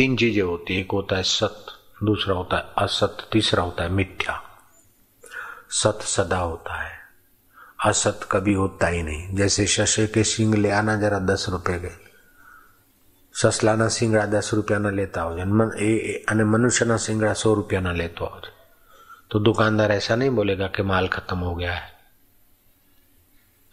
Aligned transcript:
तीन 0.00 0.16
चीजें 0.16 0.42
होती 0.42 0.74
है 0.74 0.80
एक 0.80 0.92
होता 0.92 1.16
है 1.16 1.22
सत्य 1.22 2.04
दूसरा 2.04 2.34
होता 2.34 2.56
है 2.56 2.64
असत 2.78 3.28
तीसरा 3.32 3.62
होता 3.62 3.84
है 3.84 3.90
मिथ्या 3.90 4.40
सत 5.72 6.02
सदा 6.06 6.38
होता 6.38 6.80
है 6.82 6.94
असत 7.84 8.28
कभी 8.32 8.54
होता 8.54 8.86
ही 8.86 9.02
नहीं 9.02 9.36
जैसे 9.36 9.66
शशे 9.66 10.06
के 10.06 10.24
सिंग 10.24 10.54
ले 10.54 10.70
आना 10.70 10.96
जरा 10.96 11.18
दस 11.26 11.46
रुपए 11.50 11.78
के 11.78 11.94
સસલાના 13.34 13.86
સિંગડા 13.88 14.26
દસ 14.26 14.46
રૂપિયાના 14.54 14.90
લેતા 14.90 15.22
હોય 15.22 15.44
અને 16.26 16.44
મનુષ્યના 16.44 16.96
સિંગડા 16.96 17.32
सौ 17.34 17.50
રૂપિયાના 17.54 17.92
લેતો 17.92 18.26
હોય 18.26 18.52
तो 19.30 19.38
दुकानदार 19.38 19.90
ऐसा 19.92 20.14
नहीं 20.16 20.30
बोलेगा 20.30 20.66
कि 20.68 20.82
माल 20.82 21.06
खत्म 21.08 21.38
हो 21.38 21.54
गया 21.54 21.72
है 21.72 21.88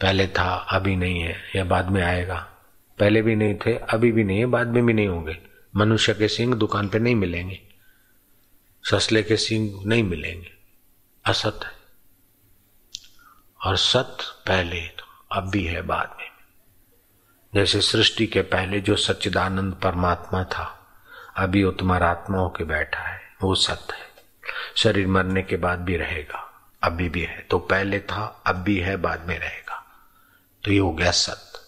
पहले 0.02 0.26
था 0.38 0.46
अभी 0.78 0.96
नहीं 0.96 1.20
है 1.20 1.36
या 1.56 1.64
बाद 1.64 1.90
में 1.90 2.02
आएगा 2.04 2.40
पहले 3.00 3.22
भी 3.22 3.36
नहीं 3.36 3.56
थे 3.56 3.74
अभी 3.94 4.12
भी 4.12 4.24
नहीं 4.24 4.40
है 4.40 4.46
बाद 4.56 4.68
में 4.68 4.86
भी 4.86 4.94
नहीं 4.94 5.08
होंगे 5.08 5.36
मनुष्य 5.77 6.15
के 6.15 6.29
सिंह 6.29 6.55
दुकान 6.55 6.89
पे 6.89 6.99
नहीं 6.99 7.15
मिलेंगे। 7.15 7.63
ससले 8.91 9.23
के 9.23 9.37
सिंह 9.37 9.83
नहीं 9.87 10.03
मिलेंगे। 10.03 10.53
असत 11.27 11.61
है। 11.65 11.73
और 13.65 13.77
सत 13.77 14.19
पहले 14.47 14.81
तो 14.81 15.05
अब 15.33 15.51
भी 15.51 15.65
है 15.65 15.83
बाद 15.83 16.17
में। 16.21 16.31
जैसे 17.55 17.81
सृष्टि 17.81 18.27
के 18.27 18.43
पहले 18.43 18.81
जो 18.81 18.97
सच्चिदानंद 18.97 19.75
परमात्मा 19.75 20.45
था, 20.45 20.87
अभी 21.37 21.65
वो 21.65 21.73
तुम्हारा 21.73 22.11
आत्मा 22.11 22.39
होके 22.39 22.65
बैठा 22.65 23.01
है। 23.01 23.21
वो 23.43 23.55
सत्य 23.55 23.95
है। 23.95 24.09
शरीर 24.77 25.07
मरने 25.07 25.43
के 25.43 25.57
बाद 25.57 25.79
भी 25.79 25.97
रहेगा। 25.97 26.71
अभी 26.83 27.09
भी 27.09 27.21
है। 27.21 27.47
तो 27.51 27.59
पहले 27.59 28.01
था, 28.01 28.43
अब 28.47 28.57
भी 28.57 28.79
है, 28.81 28.97
बाद 28.97 29.27
में 29.27 29.39
रहेगा। 29.39 29.85
तो 30.65 30.73
ये 30.73 30.79
हो 30.79 30.93
गया 30.93 31.11
सत्य 31.11 31.59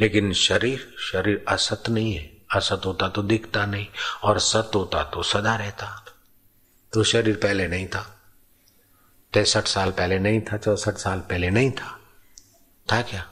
लेकिन 0.00 0.32
शरीर 0.32 0.96
शरीर 0.98 1.44
असत 1.48 1.82
नहीं 1.88 2.14
है। 2.14 2.33
असत 2.54 2.82
होता 2.86 3.08
तो 3.08 3.22
दिखता 3.22 3.66
नहीं 3.66 3.86
और 4.22 4.38
सत 4.38 4.70
होता 4.74 5.02
तो 5.02 5.22
सदा 5.22 5.56
रहता। 5.56 6.04
तो 6.92 7.04
शरीर 7.04 7.36
पहले 7.36 7.68
नहीं 7.68 7.86
था। 7.86 8.20
तिरसठ 9.32 9.64
साल 9.64 9.90
पहले 9.90 10.18
नहीं 10.18 10.40
था 10.40 10.56
चौसठ 10.56 10.94
साल 10.94 11.18
पहले 11.18 11.50
नहीं 11.50 11.70
था। 11.70 12.00
था 12.92 13.02
क्या? 13.02 13.26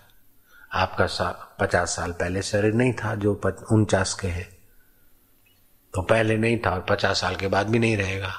आपका 0.72 1.06
सा, 1.06 1.56
पचास 1.60 1.96
साल 1.96 2.12
पहले 2.12 2.42
शरीर 2.42 2.72
नहीं 2.72 2.92
था 2.92 3.14
जो 3.14 3.40
उनचास 3.72 4.14
के 4.14 4.28
है। 4.28 4.58
तो 5.94 6.02
पहले 6.02 6.36
नहीं 6.36 6.58
था 6.58 6.70
और 6.70 6.80
पचास 6.80 7.20
साल 7.20 7.36
के 7.36 7.48
बाद 7.48 7.68
भी 7.68 7.78
नहीं 7.78 7.96
रहेगा। 7.96 8.34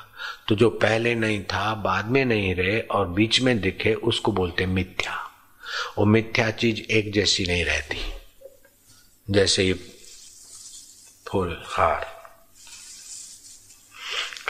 तो 0.48 0.56
जो 0.56 0.70
पहले 0.70 1.16
नहीं 1.16 1.44
था 1.44 1.74
बाद 1.74 2.06
में 2.06 2.26
नहीं 2.26 2.56
रहे 2.56 2.80
और 2.80 3.08
बीच 3.08 3.42
में 3.42 3.62
दिखे 3.62 3.94
उसको 3.94 4.32
बोलते 4.32 4.66
मिथ्या। 4.66 5.30
वो 5.98 6.06
मिथ्या 6.06 6.52
चीज़ 6.52 6.82
एक 6.82 7.14
जैसी 7.14 7.44
नहीं 7.44 7.66
रहती। 7.66 7.98
जैसे 9.30 9.64
ये 9.64 9.93
फूल 11.34 11.64
हार। 11.68 12.24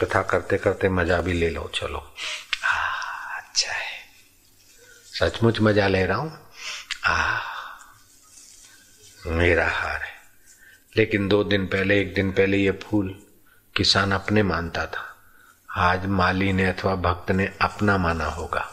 कथा 0.00 0.22
करते 0.22 0.58
करते 0.58 0.88
मज़ा 0.88 1.20
भी 1.20 1.32
ले 1.32 1.50
लो 1.50 1.72
चलो। 1.74 2.14
आ, 2.64 2.76
अच्छा 3.36 3.72
है। 3.72 3.84
सचमुच 5.04 5.60
मज़ा 5.60 5.88
ले 5.88 6.06
रहा 6.06 6.18
हूँ। 6.18 6.50
आ 7.06 7.40
मेरा 9.26 9.70
हार 9.70 10.02
है। 10.02 10.14
लेकिन 10.96 11.28
दो 11.28 11.44
दिन 11.44 11.66
पहले 11.66 12.00
एक 12.00 12.14
दिन 12.14 12.30
पहले 12.30 12.56
ये 12.56 12.70
फूल 12.70 13.22
किसान 13.76 14.12
अपने 14.12 14.42
मानता 14.42 14.86
था। 14.86 15.16
आज 15.70 16.06
माली 16.06 16.52
ने 16.52 16.64
अथवा 16.64 16.94
भक्त 16.94 17.30
ने 17.30 17.52
अपना 17.62 17.98
माना 17.98 18.24
होगा। 18.24 18.72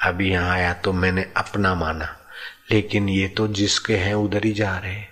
अभी 0.00 0.30
यहाँ 0.30 0.50
आया 0.50 0.74
तो 0.74 0.92
मैंने 0.92 1.32
अपना 1.36 1.74
माना। 1.74 2.18
लेकिन 2.70 3.08
ये 3.08 3.28
तो 3.28 3.48
जिसके 3.48 3.96
हैं 3.96 4.14
उधर 4.14 4.44
ही 4.44 4.52
जा 4.52 4.78
रहे 4.78 5.11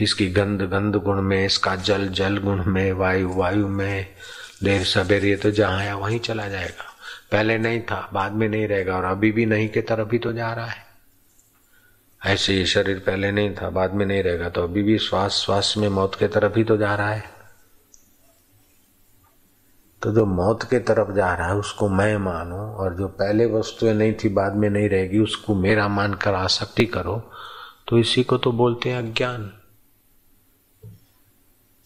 इसकी 0.00 0.26
गंध 0.26 0.62
गंध 0.62 0.96
गुण 0.96 1.20
में, 1.22 1.44
इसका 1.46 1.74
जल 1.76 2.08
जल 2.08 2.38
गुण 2.38 2.64
में, 2.64 2.92
वायु 2.92 3.32
वायु 3.32 3.66
में 3.68 4.06
देर 4.62 4.84
सबेर 4.84 5.24
ये 5.24 5.36
तो 5.36 5.50
जहाँ 5.50 5.78
आया 5.78 5.96
वहीं 5.96 6.18
चला 6.20 6.48
जाएगा। 6.48 6.84
पहले 7.32 7.58
नहीं 7.58 7.80
था, 7.80 8.08
बाद 8.12 8.32
में 8.32 8.48
नहीं 8.48 8.68
रहेगा, 8.68 8.96
और 8.96 9.04
अभी 9.04 9.32
भी 9.32 9.46
नहीं 9.46 9.68
के 9.68 9.80
तरफ़ 9.80 10.12
ही 10.12 10.18
तो 10.18 10.32
जा 10.32 10.52
रहा 10.52 10.66
है। 10.66 10.88
ऐसे 12.20 12.54
ये 12.54 12.64
शरीर 12.66 12.98
पहले 12.98 13.30
नहीं 13.32 13.54
था, 13.54 13.68
बाद 13.70 13.94
में 13.94 14.04
नहीं 14.06 14.22
रहेगा 14.22 14.48
तो 14.48 14.62
अभी 14.62 14.82
भी 14.82 14.98
श्वास 14.98 15.32
श्वास 15.36 15.74
में 15.78 15.88
मौत 15.88 16.14
के 16.14 16.28
तरफ़ 16.28 16.56
ही 16.56 16.64
तो 16.64 16.76
जा 16.76 16.94
रहा 16.94 17.10
है। 17.10 17.24
तो 20.02 20.12
जो 20.12 20.24
मौत 20.26 20.62
के 20.62 20.78
तरफ़ 20.78 21.14
जा 21.16 21.32
रहा 21.34 21.48
है, 21.48 21.54
उसको 21.54 21.88
मैं 21.88 22.16
मानो, 22.16 22.56
और 22.74 22.94
जो 22.94 23.08
पहले 23.08 23.46
वस्तुएँ 23.48 23.94
नहीं 23.94 24.12
थी, 24.14 24.28
बाद 24.28 24.54
में 24.54 24.68
नहीं 24.70 24.88
रहेगी, 24.88 25.18
उसको 25.18 25.54
मेरा 25.54 25.88
मानकर 25.88 26.34
आसक्ति 26.34 26.86
करो 26.86 27.16
तो 27.88 27.98
इसी 27.98 28.22
को 28.22 28.36
तो 28.38 28.52
बोलते 28.52 28.90
हैं 28.90 28.98
अज्ञान। 29.02 29.50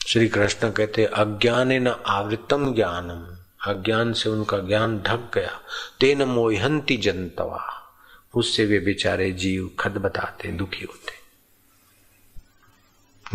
श्री 0.06 0.28
कृष्ण 0.28 0.70
कहते, 0.70 1.04
अज्ञान 1.04 1.72
न 1.72 1.88
आवृतम 2.06 2.74
ज्ञानम। 2.74 3.38
अज्ञान 3.70 4.12
से 4.12 4.28
उनका 4.28 4.58
ज्ञान 4.58 4.98
ढक 4.98 5.30
गया। 5.34 5.60
तेन 6.00 6.22
मोहंती 6.22 6.96
जनतवा 6.96 7.92
उससे 8.34 8.64
वे 8.64 8.78
बेचारे 8.78 9.30
जीव 9.30 9.70
खद 9.80 9.90
बताते, 9.90 10.48
दुखी 10.48 10.84
होते। 10.84 11.24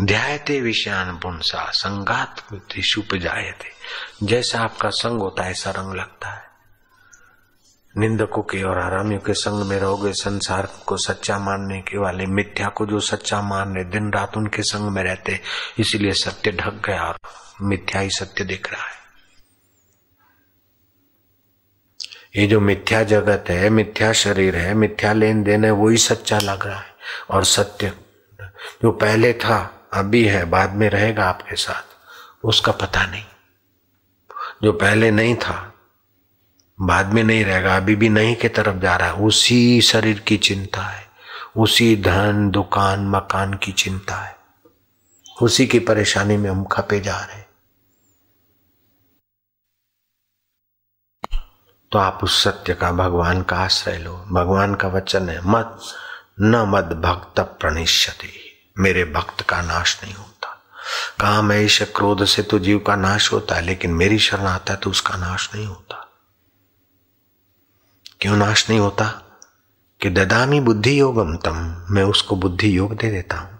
ध्यायते 0.04 0.60
विषयान 0.60 1.18
पुंसा, 1.18 1.70
संगात 1.70 2.40
त्रिशुप 2.52 3.14
जायते। 3.14 3.70
जैसा 4.22 4.60
आपका 4.60 4.90
संग 4.90 5.20
होता 5.20 5.42
है, 5.42 5.50
ऐसा 5.50 5.70
रंग 5.70 5.94
लगता 5.94 6.28
है। 6.28 6.49
निंदकों 7.98 8.42
के 8.42 8.62
और 8.62 8.78
आरामियों 8.78 9.20
के 9.20 9.34
संग 9.34 9.66
में 9.66 9.78
रहोगे 9.78 10.12
संसार 10.12 10.68
को 10.86 10.96
सच्चा 10.96 11.38
मानने 11.38 11.80
के 11.80 11.98
वाले, 11.98 12.26
मिथ्या 12.26 12.68
को 12.68 12.86
जो 12.86 13.00
सच्चा 13.00 13.42
मान 13.42 13.74
रहे 13.74 13.84
दिन 13.84 14.12
रात 14.12 14.36
उनके 14.36 14.62
संग 14.62 14.90
में 14.90 15.04
रहते, 15.04 15.40
इसीलिए 15.78 16.12
सत्य 16.12 16.52
ढक 16.52 16.82
गया 16.86 17.04
और 17.04 17.18
मिथ्या 17.62 18.00
ही 18.00 18.10
सत्य 18.10 18.44
दिख 18.44 18.72
रहा 18.72 18.82
है। 18.82 19.00
ये 22.36 22.46
जो 22.46 22.60
मिथ्या 22.60 23.02
जगत 23.02 23.44
है, 23.48 23.70
मिथ्या 23.70 24.12
शरीर 24.12 24.56
है, 24.56 24.74
मिथ्या 24.74 25.12
लेन 25.12 25.42
देन 25.42 25.64
है, 25.64 25.70
वही 25.70 25.96
सच्चा 25.96 26.38
लग 26.38 26.66
रहा 26.66 26.80
है। 26.80 26.94
और 27.30 27.44
सत्य 27.44 27.92
जो 28.82 28.90
पहले 28.90 29.32
था, 29.32 29.88
अभी 29.92 30.24
है, 30.24 30.44
बाद 30.44 30.72
में 30.72 30.90
रहेगा 30.90 31.24
आपके 31.24 31.56
साथ, 31.56 31.82
उसका 32.44 32.72
पता 32.72 33.06
नहीं। 33.06 33.24
जो 34.62 34.72
पहले 34.72 35.10
नहीं 35.10 35.36
था 35.36 35.69
बाद 36.80 37.06
में 37.06 37.22
नहीं 37.24 37.44
रहेगा। 37.44 37.76
अभी 37.76 37.96
भी 37.96 38.08
नहीं 38.08 38.36
के 38.36 38.48
तरफ़ 38.48 38.76
जा 38.76 38.96
रहा 38.96 39.08
है। 39.08 39.14
उसी 39.14 39.80
शरीर 39.80 40.18
की 40.18 40.36
चिंता 40.36 40.82
है। 40.82 41.06
उसी 41.56 41.96
धन, 41.96 42.50
दुकान, 42.50 43.08
मकान 43.08 43.54
की 43.54 43.72
चिंता 43.72 44.16
है। 44.16 44.36
उसी 45.42 45.66
की 45.66 45.78
परेशानी 45.78 46.36
में 46.36 46.50
हम 46.50 46.64
खपे 46.64 47.00
जा 47.00 47.18
रहे 47.18 47.40
तो 51.92 51.98
आप 51.98 52.20
उस 52.22 52.44
सत्य 52.44 52.74
का, 52.74 52.92
भगवान 52.92 53.42
का 53.42 53.56
आश्रय 53.56 53.98
लो। 53.98 54.24
भगवान 54.32 54.74
का 54.74 54.88
वचन 54.88 55.28
है, 55.28 55.40
मत, 55.46 55.80
न 56.40 56.56
मद 56.56 56.84
भक्त 56.84 57.40
प्रणिष्यति। 57.40 58.32
मेरे 58.78 59.04
भक्त 59.04 59.40
का 59.40 59.62
नाश 59.62 60.00
नहीं 60.04 60.14
होता। 60.14 60.62
काम 61.20 61.52
ऐश 61.52 61.82
क्रोध 61.82 62.24
से 62.24 62.42
तो 62.42 62.58
जीव 62.58 62.78
का 62.78 62.96
नाश 62.96 63.32
होता 63.32 63.54
है, 63.54 63.62
लेकिन 63.62 63.90
मेरी 63.94 64.18
शरण 64.18 64.46
आता 64.46 64.72
है 64.72 64.78
तो 64.78 64.90
उसका 64.90 65.16
नाश 65.16 65.50
नहीं 65.54 65.66
होता। 65.66 65.99
क्यों 68.20 68.36
नाश 68.36 68.70
नहीं 68.70 68.80
होता? 68.80 69.22
कि 70.00 70.10
ददामी 70.10 70.60
बुद्धि 70.60 71.00
योगम 71.00 71.36
तम, 71.36 71.86
मैं 71.90 72.02
उसको 72.02 72.36
बुद्धि 72.36 72.76
योग 72.76 72.96
दे 72.96 73.10
देता 73.10 73.36
हूँ। 73.36 73.58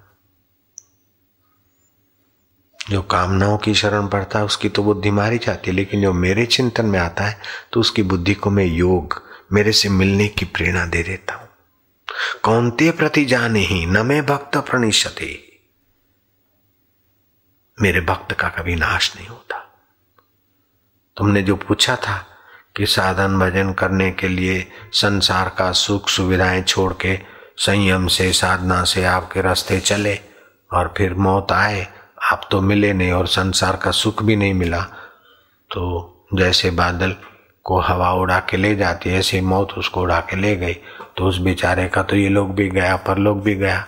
जो 2.91 3.03
कामनाओं 3.03 3.59
की 3.59 3.75
शरण 3.75 4.09
पड़ता 4.09 4.39
है, 4.39 4.45
उसकी 4.45 4.69
तो 4.69 4.83
बुद्धि 4.83 5.11
मारी 5.11 5.39
जाती 5.39 5.71
है, 5.71 5.77
लेकिन 5.77 6.03
जो 6.03 6.13
मेरे 6.13 6.47
चिंतन 6.47 6.87
में 6.87 6.99
आता 6.99 7.25
है 7.25 7.41
तो 7.73 7.81
उसकी 7.81 8.03
बुद्धि 8.03 8.35
को 8.35 8.51
मैं 8.51 8.65
योग, 8.65 9.23
मेरे 9.53 9.73
से 9.73 9.89
मिलने 9.89 10.29
की 10.29 10.45
प्रेरणा 10.45 10.87
दे 10.87 11.03
देता 11.03 11.35
हूँ। 11.35 11.49
कौनते 12.43 12.91
प्रति 12.91 13.25
जाने 13.25 13.61
ही, 13.61 13.87
न 13.87 14.07
मैं 14.07 14.27
भक्त 14.27 14.57
प्रणिशते 14.57 15.61
मेरे 17.83 18.01
भक्त 18.01 18.33
का 18.33 18.49
कभी 18.49 18.75
नाश 18.75 19.17
नहीं 19.17 19.29
होता। 19.29 19.59
तुमने 21.17 21.43
जो 21.43 21.57
पूछा 21.57 21.97
था 21.97 22.27
कि 22.81 22.87
साधन 22.87 23.39
भजन 23.39 23.73
करने 23.73 24.11
के 24.11 24.29
लिए 24.29 24.67
संसार 24.93 25.49
का 25.49 25.73
सुख 25.73 26.09
सुविधाएँ 26.09 26.63
छोड़ 26.63 26.93
के 26.93 27.19
संयम 27.57 28.07
से, 28.07 28.33
साधना 28.33 28.85
से 28.85 29.05
आपके 29.05 29.41
रास्ते 29.41 29.81
चले 29.81 30.19
और 30.73 30.95
फिर 30.97 31.15
मौत 31.15 31.53
आए। 31.53 31.87
आप 32.33 32.49
तो 32.51 32.61
मिले 32.61 32.93
नहीं 32.93 33.13
और 33.13 33.27
संसार 33.27 33.77
का 33.77 33.91
सुख 33.91 34.23
भी 34.23 34.37
नहीं 34.37 34.55
मिला। 34.55 34.87
तो 35.71 36.15
जैसे 36.35 36.71
बादल 36.71 37.15
को 37.65 37.81
हवा 37.81 38.13
उड़ा 38.13 38.41
के 38.41 38.57
ले 38.57 38.77
जाती 38.77 39.11
है 39.11 39.19
ऐसे 39.19 39.41
मौत 39.41 39.73
उसको 39.73 40.01
उड़ा 40.01 40.21
के 40.21 40.37
ले 40.37 40.57
गई। 40.57 40.77
तो 41.17 41.29
उस 41.29 41.39
बेचारे 41.39 41.89
का 41.89 42.03
तो 42.03 42.17
ये 42.17 42.29
लोग 42.29 42.55
भी 42.55 42.69
गया, 42.69 42.97
पर 42.97 43.19
लोग 43.19 43.43
भी 43.43 43.55
गया। 43.55 43.87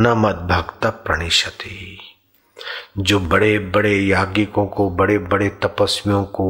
न 0.00 0.06
मद 0.18 0.36
भक्त 0.50 0.86
प्रणिशति 0.86 1.98
जो 2.98 3.18
बड़े 3.20 3.58
बड़े 3.58 3.94
याज्ञिकों 3.96 4.66
को 4.66 4.88
बड़े 4.90 5.18
बड़े 5.18 5.48
तपस्वियों 5.62 6.24
को 6.24 6.46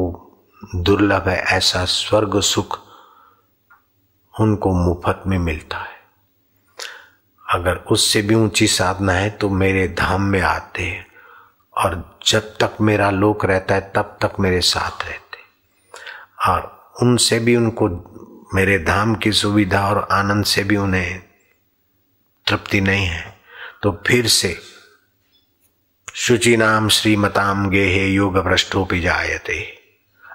दुर्लभ 0.75 1.27
है, 1.27 1.37
ऐसा 1.37 1.83
स्वर्ग 1.85 2.39
सुख 2.41 2.79
उनको 4.33 4.73
मुफ़्त 4.75 5.23
में 5.27 5.37
मिलता 5.37 5.77
है। 5.77 5.95
अगर 7.53 7.75
उससे 7.91 8.21
भी 8.21 8.35
ऊँची 8.35 8.67
साधना 8.67 9.13
है 9.13 9.29
तो 9.29 9.49
मेरे 9.49 9.87
धाम 9.87 10.21
में 10.21 10.41
आते 10.41 10.83
हैं, 10.83 11.05
और 11.73 12.19
जब 12.27 12.53
तक 12.57 12.77
मेरा 12.81 13.09
लोक 13.09 13.45
रहता 13.45 13.75
है, 13.75 13.91
तब 13.95 14.17
तक 14.21 14.39
मेरे 14.39 14.61
साथ 14.61 15.05
रहते 15.05 16.51
और 16.51 16.91
उनसे 17.01 17.39
भी 17.39 17.55
उनको, 17.55 17.89
मेरे 18.55 18.77
धाम 18.79 19.15
की 19.15 19.31
सुविधा 19.31 19.87
और 19.89 20.07
आनंद 20.11 20.45
से 20.45 20.63
भी 20.63 20.77
उन्हें 20.77 21.19
तृप्ति 22.47 22.81
नहीं 22.81 23.05
है। 23.05 23.36
तो 23.83 23.91
फिर 24.07 24.27
से 24.27 24.57
शुचि 26.15 26.55
नाम 26.57 26.87
श्रीमताम 26.89 27.69
गेहे 27.69 28.07
योग 28.07 28.37
भ्रष्टोपि 28.37 28.99
जायते। 28.99 29.59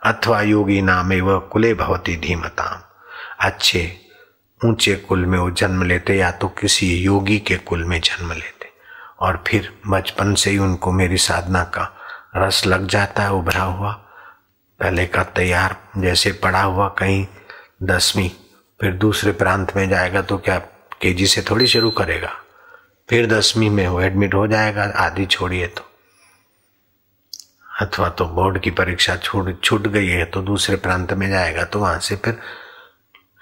अथवा 0.04 0.40
योगी 0.42 0.80
नाम 0.82 1.12
एवं 1.12 1.40
कुले 1.40 1.72
भवती 1.74 2.16
धीमताम 2.16 2.82
अच्छे, 3.40 4.00
ऊँचे 4.64 4.94
कुल 4.96 5.24
में 5.26 5.38
वो 5.38 5.50
जन्म 5.50 5.82
लेते 5.82 6.16
या 6.16 6.30
तो 6.30 6.48
किसी 6.48 6.94
योगी 6.96 7.38
के 7.38 7.56
कुल 7.56 7.84
में 7.84 8.00
जन्म 8.00 8.32
लेते। 8.32 8.70
और 9.20 9.42
फिर 9.46 9.72
बचपन 9.88 10.34
से 10.34 10.50
ही 10.50 10.58
उनको 10.58 10.92
मेरी 10.92 11.16
साधना 11.16 11.64
का 11.64 11.88
रस 12.36 12.66
लग 12.66 12.86
जाता 12.86 13.22
है 13.22 13.32
उभरा 13.32 13.62
हुआ। 13.62 13.92
पहले 14.80 15.06
का 15.06 15.22
तैयार, 15.24 15.76
जैसे 15.98 16.32
पड़ा 16.32 16.62
हुआ 16.62 16.88
कहीं 16.88 17.26
दसवीं, 17.82 18.30
फिर 18.80 18.92
दूसरे 18.92 19.32
प्रांत 19.32 19.76
में 19.76 19.88
जाएगा 19.88 20.22
तो 20.22 20.38
क्या 20.38 20.58
केजी 21.02 21.26
से 21.26 21.42
थोड़ी 21.42 21.66
शुरू 21.66 21.90
करेगा? 21.90 22.41
फिर 23.08 23.26
दसवीं 23.26 23.70
में 23.70 23.86
हो 23.86 24.00
एडमिट 24.00 24.34
हो 24.34 24.46
जाएगा 24.46 24.84
आधी 24.98 25.26
छोड़िए 25.26 25.66
तो। 25.66 25.88
अथवा 27.80 28.08
तो 28.08 28.24
बोर्ड 28.26 28.58
की 28.62 28.70
परीक्षा 28.72 29.16
छूट 29.16 29.62
छूट 29.64 29.86
गई 29.88 30.08
है 30.08 30.24
तो 30.24 30.42
दूसरे 30.42 30.76
प्रांत 30.78 31.12
में 31.12 31.28
जाएगा 31.30 31.64
तो 31.64 31.78
वहाँ 31.80 31.98
से 31.98 32.16
फिर 32.16 32.38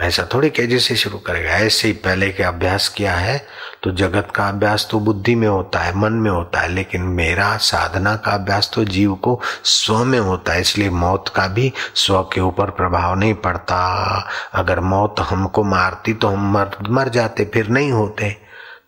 ऐसा 0.01 0.27
थोड़ी 0.35 0.49
केजी 0.51 0.79
से 0.79 0.95
शुरू 0.97 1.19
करेगा। 1.19 1.51
ऐसे 1.53 1.89
ही 1.89 1.95
पहले 1.95 2.31
के 2.31 2.43
अभ्यास 2.43 2.89
किया 2.89 3.15
है 3.15 3.37
तो 3.83 3.91
जगत 3.93 4.29
का 4.35 4.49
अभ्यास 4.49 4.87
तो 4.91 5.01
बुद्धि 5.01 5.35
में 5.35 5.47
होता 5.49 5.79
है, 5.79 5.95
मन 5.97 6.13
में 6.15 6.31
होता 6.31 6.61
है, 6.61 6.69
लेकिन 6.69 7.03
मेरा 7.03 7.57
साधना 7.59 8.15
का 8.17 8.33
अभ्यास 8.33 8.71
तो 8.75 8.85
जीव 8.87 9.15
को 9.17 9.41
स्व 9.65 10.05
में 10.05 10.19
होता 10.19 10.53
है, 10.53 10.61
इसलिए 10.61 10.91
मौत 10.91 11.29
का 11.29 11.47
भी 11.49 11.73
स्व 11.95 12.23
के 12.33 12.41
ऊपर 12.41 12.71
प्रभाव 12.73 13.19
नहीं 13.19 13.35
पड़ता। 13.37 13.77
अगर 14.55 14.81
मौत 14.83 15.21
हमको 15.21 15.65
मारती 15.65 16.15
तो 16.15 16.29
हम 16.29 16.51
मर 16.53 16.77
मर 16.91 17.09
जाते, 17.09 17.45
फिर 17.45 17.69
नहीं 17.69 17.93
होते। 17.93 18.37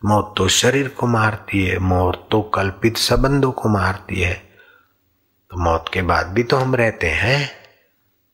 मौत 0.03 0.33
तो 0.37 0.47
शरीर 0.49 0.87
को 0.87 1.07
मारती 1.07 1.65
है, 1.65 1.77
मौत 1.79 2.27
तो 2.31 2.41
कल्पित 2.41 2.97
संबंधों 2.97 3.51
को 3.51 3.69
मारती 3.69 4.21
है। 4.21 4.33
तो 5.51 5.57
मौत 5.57 5.85
के 5.93 6.01
बाद 6.01 6.27
भी 6.27 6.43
तो 6.43 6.57
हम 6.57 6.75
रहते 6.75 7.09
हैं 7.09 7.51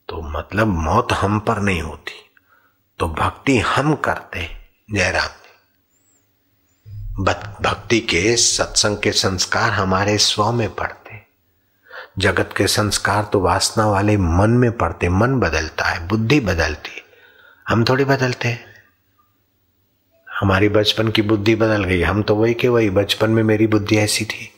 तो 0.10 0.21
मतलब 0.30 0.68
मौत 0.68 1.12
हम 1.12 1.39
पर 1.39 1.60
नहीं 1.60 1.81
होती। 1.81 2.13
तो 3.00 3.07
भक्ति 3.10 3.57
हम 3.57 3.94
करते 3.95 4.48
जयराम 4.94 5.30
भक्ति 7.24 8.00
के 8.00 8.36
सत्संग 8.38 8.98
के 8.98 9.12
संस्कार 9.12 9.72
हमारे 9.72 10.18
स्व 10.18 10.51
में 10.51 10.69
पड़ते 10.75 11.22
जगत 12.18 12.54
के 12.57 12.68
संस्कार 12.68 13.24
तो 13.24 13.39
वासना 13.39 13.86
वाले 13.88 14.15
मन 14.18 14.50
में 14.50 14.72
पड़ते 14.72 15.10
मन 15.10 15.39
बदलता 15.39 15.86
है, 15.86 16.07
बुद्धि 16.07 16.39
बदलती 16.39 17.01
हम 17.68 17.83
थोड़ी 17.83 18.06
बदलते 18.06 18.57
हमारी 20.39 20.69
बचपन 20.69 21.07
की 21.07 21.21
बुद्धि 21.24 21.56
बदल 21.56 21.83
गई। 21.83 22.01
हम 22.01 22.21
तो 22.24 22.36
वही 22.36 22.53
के 22.53 22.68
वही, 22.68 22.89
बचपन 22.91 23.30
में 23.30 23.44
मेरी 23.44 23.68
बुद्धि 23.68 23.97
ऐसी 23.97 24.25
थी। 24.25 24.50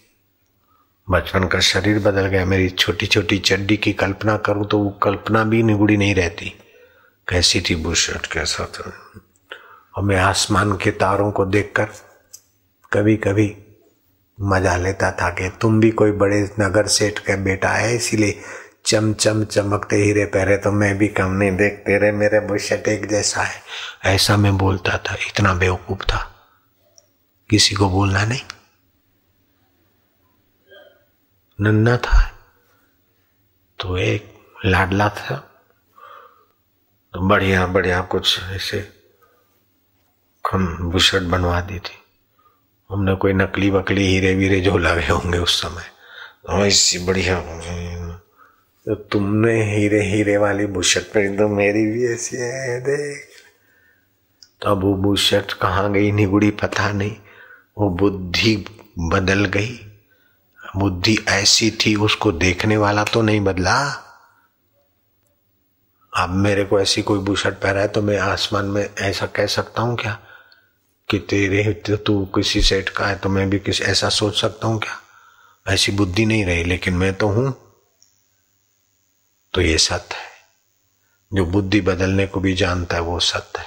बचपन 1.07 1.47
का 1.47 1.59
शरीर 1.59 1.99
बदल 1.99 2.27
गया, 2.27 2.45
मेरी 2.45 2.69
छोटी 2.69 3.05
छोटी 3.07 3.37
चड्डी 3.39 3.77
की 3.77 3.93
कल्पना 3.93 4.35
करूँ 4.37 4.67
तो 4.67 4.77
वो 4.77 4.89
कल्पना 5.03 5.43
भी 5.43 5.63
निगुड़ी 5.63 5.97
नहीं 5.97 6.15
रहती। 6.15 6.53
कैसी 7.27 7.61
थी 7.61 7.75
बुशर्ट 7.77 8.25
कैसा 8.25 8.65
था 8.67 8.91
और 9.95 10.03
मैं 10.03 10.17
आसमान 10.17 10.77
के 10.77 10.91
तारों 10.93 11.31
को 11.31 11.45
देखकर 11.47 11.87
कभी 12.91 13.15
कभी 13.17 13.53
मज़ा 14.37 14.75
लेता 14.77 15.11
था 15.11 15.29
कि 15.29 15.49
तुम 15.61 15.79
भी 15.79 15.89
कोई 15.91 16.11
बड़े 16.13 16.39
नगर 16.59 16.87
सेठ 16.89 17.19
का 17.19 17.35
बेटा 17.43 17.69
है, 17.69 17.95
इसीलिए 17.95 18.39
चम 18.85 19.13
चम, 19.13 19.45
चमकते 19.45 19.95
हीरे 19.95 20.25
पहरे 20.25 20.57
तो 20.57 20.71
मैं 20.71 20.97
भी 20.97 21.07
कम 21.07 21.31
नहीं 21.31 21.51
देख 21.51 21.73
तेरे 21.73 22.11
मेरे 22.11 22.39
बुशर्ट 22.39 22.87
एक 22.87 23.09
जैसा 23.09 23.41
है। 23.41 23.61
ऐसा 24.05 24.37
मैं 24.37 24.57
बोलता 24.57 24.97
था, 24.97 25.13
इतना 25.13 25.53
बेवकूफ़ 25.53 26.03
था। 26.03 26.49
किसी 27.49 27.75
को 27.75 27.89
बोलना 27.89 28.25
नहीं। 28.25 28.41
नन्ना 31.61 31.97
था। 31.97 32.27
तो 33.79 33.97
एक 33.97 34.39
लाडला 34.65 35.09
था। 35.09 35.35
तो 37.13 37.27
बढ़िया 37.27 37.67
बढ़िया 37.67 38.01
कुछ 38.01 38.43
ऐसे 38.43 38.89
खम 40.45 40.77
बुशर्ट 40.77 41.23
बनवा 41.23 41.61
दी 41.61 41.79
थी। 41.79 42.03
हमने 42.91 43.15
कोई 43.15 43.33
नकली 43.33 43.69
वकली 43.69 44.07
हीरे 44.07 44.35
वीरे 44.35 44.59
जो 44.59 44.77
लगे 44.77 45.07
होंगे 45.07 45.37
उस 45.37 45.61
समय। 45.61 45.83
तो 46.47 46.65
ऐसी 46.65 46.99
बढ़िया 46.99 47.37
तो 48.87 48.95
तुमने 48.95 49.75
हीरे 49.75 50.03
हीरे 50.03 50.37
वाली 50.37 50.65
बुशर्ट 50.65 51.05
पहनी 51.05 51.37
तो 51.37 51.47
मेरी 51.47 51.85
भी 51.85 52.13
ऐसी 52.13 52.37
है, 52.37 52.81
देख। 52.81 53.27
तो 54.61 54.69
अब 54.69 54.83
वो 54.83 54.93
बुशर्ट 54.93 55.53
कहाँ 55.53 55.91
गई? 55.93 56.11
निगुड़ी 56.11 56.51
पता 56.51 56.91
नहीं। 56.91 57.15
वो 57.77 57.89
बुद्धि 57.89 58.65
बदल 58.99 59.45
गई। 59.45 59.79
बुद्धि 60.77 61.17
ऐसी 61.27 61.71
थी, 61.71 61.95
उसको 61.95 62.31
देखने 62.31 62.77
वाला 62.77 63.03
तो 63.03 63.21
नहीं 63.21 63.41
बदला। 63.41 63.77
अब 66.17 66.29
मेरे 66.29 66.63
को 66.63 66.79
ऐसी 66.79 67.01
कोई 67.01 67.19
बुशर्ट 67.19 67.55
पहरा 67.55 67.81
है 67.81 67.87
तो 67.87 68.01
मैं 68.01 68.19
आसमान 68.19 68.65
में 68.65 68.89
ऐसा 68.99 69.25
कह 69.25 69.45
सकता 69.45 69.81
हूँ 69.81 69.97
क्या? 69.97 70.19
कि 71.09 71.19
तेरे 71.19 71.73
तो 71.73 71.97
तू 71.97 72.25
किसी 72.25 72.61
सेठ 72.61 72.89
का 72.89 73.05
है 73.05 73.15
तो 73.15 73.29
मैं 73.29 73.49
भी 73.49 73.59
किसी, 73.59 73.83
ऐसा 73.83 74.09
सोच 74.09 74.41
सकता 74.41 74.67
हूँ 74.67 74.79
क्या? 74.79 74.99
ऐसी 75.73 75.91
बुद्धि 75.91 76.25
नहीं 76.25 76.45
रही, 76.45 76.63
लेकिन 76.63 76.93
मैं 76.93 77.13
तो 77.13 77.27
हूँ। 77.27 77.70
तो 79.53 79.61
ये 79.61 79.77
सत्य 79.77 80.15
है। 80.15 80.31
जो 81.33 81.45
बुद्धि 81.45 81.81
बदलने 81.81 82.27
को 82.27 82.39
भी 82.39 82.53
जानता 82.53 82.95
है, 82.95 83.01
वो 83.01 83.19
सत्य 83.19 83.59
है। 83.59 83.65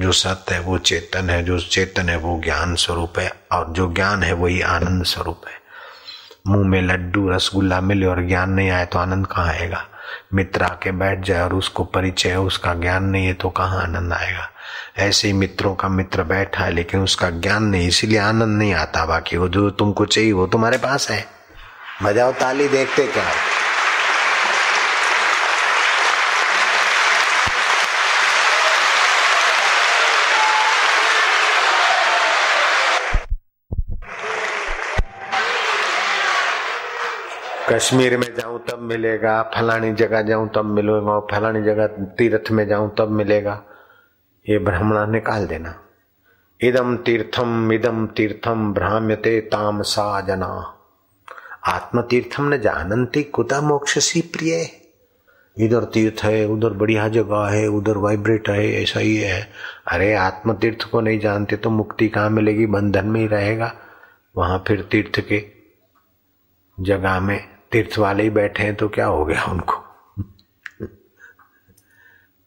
जो 0.00 0.12
सत्य 0.12 0.54
है, 0.54 0.60
वो 0.60 0.78
चेतन 0.78 1.30
है। 1.30 1.42
जो 1.42 1.60
चेतन 1.60 2.08
है, 2.08 2.16
वो 2.16 2.40
ज्ञान 2.44 2.74
स्वरूप 2.74 3.18
है। 3.18 3.32
और 3.52 3.66
जो 3.70 3.92
ज्ञान 3.92 4.22
है, 4.22 4.32
वही 4.32 4.60
आनंद 4.60 5.04
स्वरूप 5.04 5.42
है। 5.48 5.54
मुँह 6.46 6.68
में 6.68 6.82
लड्डू, 6.82 7.28
रसगुल्ला 7.28 7.80
मिले 7.80 8.06
और 8.06 8.26
ज्ञान 8.26 8.50
नहीं 8.50 8.70
आए 8.70 8.86
तो 8.86 8.98
आनंद 8.98 9.26
कहाँ 9.26 9.46
आएगा? 9.46 9.86
मित्र 10.34 10.62
आके 10.62 10.92
बैठ 10.92 11.20
जाए 11.20 11.40
और 11.40 11.54
उसको 11.54 11.84
परिचय 11.84 12.28
है, 12.28 12.40
उसका 12.40 12.74
ज्ञान 12.74 13.04
नहीं 13.04 13.26
है 13.26 13.34
तो 13.34 13.50
कहाँ 13.50 13.82
आनंद 13.82 14.12
आएगा? 14.12 14.50
ऐसे 14.98 15.28
ही 15.28 15.34
मित्रों 15.34 15.74
का 15.74 15.88
मित्र 15.88 16.22
बैठा 16.22 16.64
है, 16.64 16.72
लेकिन 16.72 17.00
उसका 17.00 17.30
ज्ञान 17.30 17.64
नहीं, 17.64 17.88
इसीलिए 17.88 18.18
आनंद 18.18 18.58
नहीं 18.58 18.74
आता। 18.74 19.06
बाकी 19.06 19.36
वो 19.36 19.48
जो 19.48 19.70
तुमको 19.70 20.06
चाहिए, 20.06 20.32
वो 20.32 20.46
तुम्हारे 20.46 20.78
पास 20.78 21.10
है। 21.10 21.26
बजाओ 22.02 22.32
ताली 22.32 22.68
देखते 22.68 23.06
क्या 23.06 23.63
कश्मीर 37.74 38.16
में 38.16 38.34
जाऊँ, 38.34 38.64
तब 38.70 38.78
मिलेगा। 38.78 39.42
फलानी 39.42 39.92
जगह 39.92 40.22
जाऊँ, 40.22 40.50
तब 40.54 40.64
मिलेगा। 40.64 41.20
फलानी 41.20 41.62
जगह 41.62 41.86
तीर्थ 41.86 42.50
में 42.50 42.68
जाऊँ, 42.68 42.94
तब 42.98 43.08
मिलेगा। 43.08 43.62
ये 44.48 44.58
ब्राह्मणा 44.58 45.06
निकाल 45.06 45.46
देना। 45.46 45.80
इदम 46.60 46.96
तीर्थम 46.96 47.72
इदम 47.72 48.06
तीर्थम 48.06 48.74
भ्राम्यते 48.74 49.40
ताम 49.40 49.82
सा 49.82 50.20
जना। 50.20 50.78
आत्म 51.66 52.02
तीर्थम 52.02 52.54
न 52.54 52.58
जानती 52.58 53.22
कुता 53.22 53.60
मोक्ष 53.60 53.98
सी 53.98 54.20
प्रिय? 54.20 54.70
इधर 55.58 55.84
तीर्थ 55.84 56.24
है, 56.24 56.46
उधर 56.46 56.68
बढ़िया 56.68 57.08
जगह 57.08 57.46
है, 57.46 57.66
उधर 57.66 57.96
वाइब्रेट 57.96 58.48
है, 58.48 58.82
ऐसा 58.82 59.00
ही 59.00 59.16
है। 59.16 59.50
अरे 59.88 60.14
आत्म 60.14 60.54
तीर्थ 60.54 60.90
को 60.90 61.00
नहीं 61.00 61.20
जानते 61.20 61.56
तो 61.56 61.70
मुक्ति 61.70 62.08
कहाँ 62.08 62.30
मिलेगी? 62.30 62.66
बंधन 62.66 63.06
में 63.06 63.20
ही 63.20 63.26
रहेगा। 63.26 63.72
वहाँ 64.36 64.64
फिर 64.68 64.82
तीर्थ 64.82 65.20
के 65.20 65.44
जगह 66.80 67.20
में 67.20 67.53
तीर्थ 67.72 67.98
वाले 67.98 68.22
ही 68.22 68.30
बैठे 68.30 68.62
हैं 68.62 68.74
तो 68.74 68.88
क्या 68.88 69.06
हो 69.06 69.24
गया 69.24 69.44
उनको? 69.44 69.74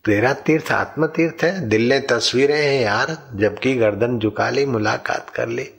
तेरा 0.05 0.33
तीर्थ 0.33 0.71
आत्म 0.71 1.07
तीर्थ 1.07 1.43
है, 1.43 1.69
दिल 1.69 1.89
ने 1.89 1.99
तस्वीरें 1.99 2.65
हैं 2.65 2.81
यार, 2.81 3.31
जबकि 3.35 3.75
गर्दन 3.75 4.19
झुका 4.19 4.49
ली, 4.49 4.65
मुलाकात 4.65 5.29
कर 5.29 5.47
ली। 5.47 5.73